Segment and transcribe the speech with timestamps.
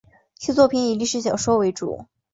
[0.39, 2.07] 其作品以历史小说为主。